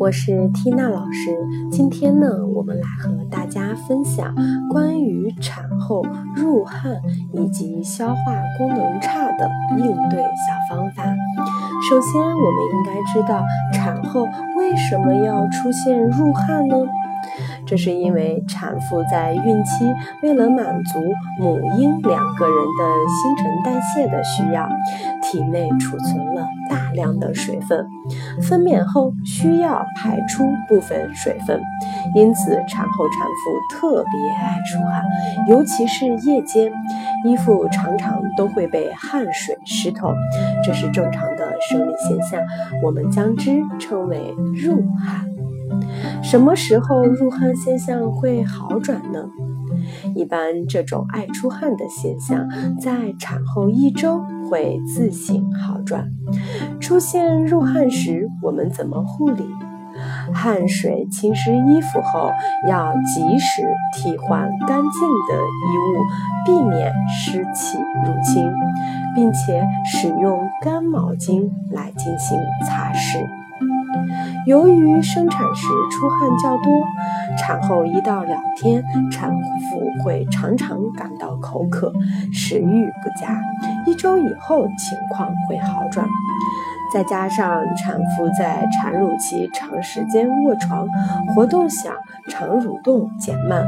[0.00, 1.36] 我是缇娜老师。
[1.70, 4.34] 今天呢，我们来和大家分享
[4.70, 6.02] 关于产后
[6.34, 6.98] 入汗
[7.34, 11.04] 以及消化功能差的应对小方法。
[11.86, 13.44] 首先，我们应该知道
[13.74, 14.22] 产后
[14.56, 16.74] 为什么要出现入汗呢？
[17.66, 19.84] 这是因为产妇在孕期
[20.22, 20.98] 为了满足
[21.38, 24.66] 母婴两个人的新陈代谢的需要，
[25.30, 27.86] 体内储存了大量的水分，
[28.42, 31.60] 分娩后需要排出部分水分，
[32.16, 35.04] 因此产后产妇特别爱出汗，
[35.46, 36.72] 尤其是夜间，
[37.24, 40.12] 衣服常常都会被汗水湿透，
[40.64, 42.42] 这是正常的生理现象，
[42.82, 45.24] 我们将之称为入汗。
[46.22, 49.24] 什么时候入汗现象会好转呢？
[50.14, 52.48] 一般这种爱出汗的现象
[52.80, 56.10] 在产后一周会自行好转。
[56.80, 59.44] 出现入汗时，我们怎么护理？
[60.32, 62.30] 汗水浸湿衣服后，
[62.68, 63.62] 要及时
[63.94, 66.06] 替换干净的衣物，
[66.46, 68.50] 避免湿气入侵，
[69.14, 73.39] 并且使用干毛巾来进行擦拭。
[74.46, 76.72] 由于生产时出汗较多，
[77.38, 81.92] 产后一到两天，产妇会常常感到口渴、
[82.32, 83.40] 食欲不佳。
[83.86, 86.06] 一周以后，情况会好转。
[86.92, 90.88] 再加上产妇在产乳期长时间卧床，
[91.34, 91.90] 活动小，
[92.28, 93.64] 肠蠕动减慢，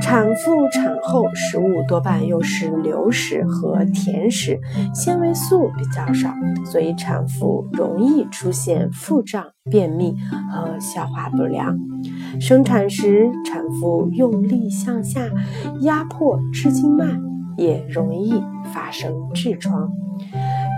[0.00, 4.58] 产妇产后食物多半又是流食和甜食，
[4.94, 6.32] 纤维素比较少，
[6.64, 10.16] 所以产妇容易出现腹胀、便秘
[10.52, 11.76] 和消化不良。
[12.40, 15.20] 生产时，产妇用力向下
[15.80, 17.06] 压迫支经脉，
[17.56, 19.90] 也容易发生痔疮。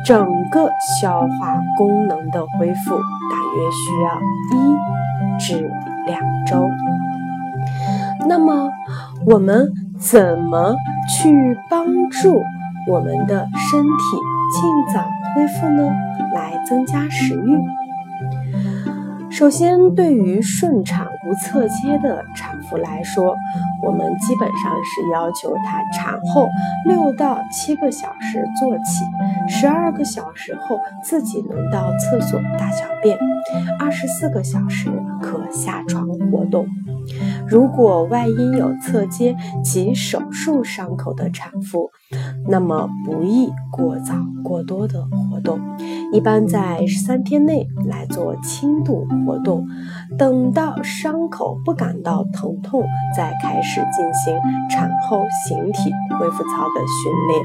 [0.05, 0.69] 整个
[1.01, 2.97] 消化功能的恢复
[3.31, 4.21] 大约需要
[4.57, 5.71] 一至
[6.07, 6.69] 两周。
[8.29, 8.71] 那么，
[9.27, 10.75] 我们怎么
[11.09, 12.43] 去帮助
[12.91, 13.91] 我们的身体
[14.61, 15.05] 尽早
[15.35, 15.89] 恢复呢？
[16.35, 17.82] 来增加食欲。
[19.33, 23.35] 首先，对于顺产无侧切的产妇来说，
[23.83, 26.47] 我们基本上是要求她产后
[26.85, 29.03] 六到七个小时坐起，
[29.49, 33.19] 十二个小时后自己能到厕所大小便，
[33.79, 34.91] 二十四个小时
[35.23, 36.67] 可下床活动。
[37.49, 39.35] 如果外阴有侧切
[39.65, 41.91] 及手术伤口的产妇，
[42.49, 45.59] 那么不宜过早过多的活动，
[46.13, 49.67] 一般在三天内来做轻度活动，
[50.19, 52.83] 等到伤口不感到疼痛，
[53.17, 54.37] 再开始进行
[54.71, 57.43] 产后形体恢复操的训练，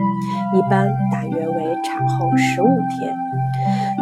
[0.59, 3.15] 一般大约为产后十五天。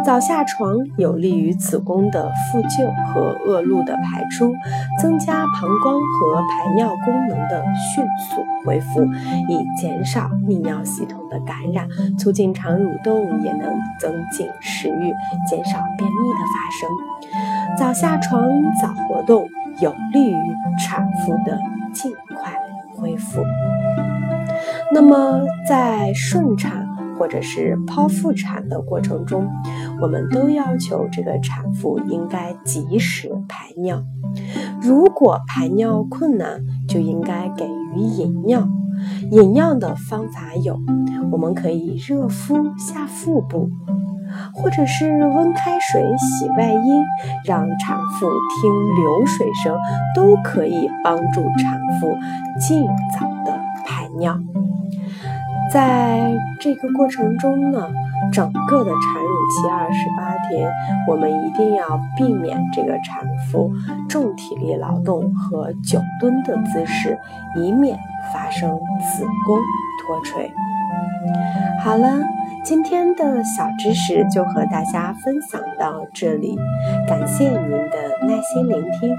[0.04, 4.52] 早下床有利于子宫的复旧和恶露的排出，
[5.00, 7.64] 增加膀胱和排尿功能的
[7.94, 9.04] 迅速恢复，
[9.48, 11.88] 以减少泌尿系统的感染，
[12.18, 15.12] 促进肠蠕动，也能增进食欲，
[15.48, 17.76] 减少便秘的发生。
[17.78, 18.42] 早下床、
[18.80, 19.48] 早活动
[19.80, 20.36] 有利于
[20.78, 21.58] 产妇的
[21.92, 22.52] 尽快
[22.96, 23.42] 恢复。
[24.92, 26.85] 那么，在顺产
[27.18, 29.48] 或者是剖腹产的过程中，
[30.00, 34.02] 我们都要求这个产妇应该及时排尿。
[34.80, 38.68] 如果排尿困难，就应该给予饮尿。
[39.30, 40.78] 饮尿的方法有：
[41.30, 43.70] 我们可以热敷下腹部，
[44.54, 47.04] 或者是温开水洗外阴，
[47.44, 49.76] 让产妇听流水声，
[50.14, 52.08] 都可以帮助产妇
[52.58, 52.84] 尽
[53.18, 54.38] 早的排尿。
[55.76, 57.86] 在这个过程中呢，
[58.32, 60.72] 整个的产乳期二十八天，
[61.06, 63.70] 我们一定要避免这个产妇
[64.08, 67.18] 重体力劳动和久蹲的姿势，
[67.56, 67.94] 以免
[68.32, 69.58] 发生子宫
[70.00, 70.50] 脱垂。
[71.84, 72.22] 好了，
[72.64, 76.56] 今天的小知识就和大家分享到这里，
[77.06, 79.14] 感谢您的耐心聆听。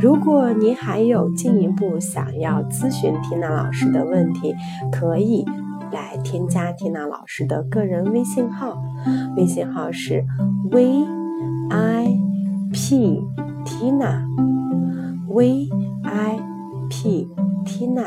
[0.00, 4.52] 如果您还有进一步想要咨询缇娜老师的问题，
[4.90, 5.46] 可以。
[5.92, 8.82] 来添加缇娜老师的个人微信号，
[9.36, 10.24] 微信号是
[10.70, 11.04] v
[11.70, 12.18] i
[12.72, 13.22] p
[13.64, 14.22] tina
[15.28, 15.68] v
[16.04, 16.40] i
[16.88, 17.28] p
[17.64, 18.06] tina，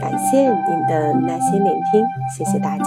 [0.00, 2.02] 感谢您的耐心聆听，
[2.36, 2.84] 谢谢大家。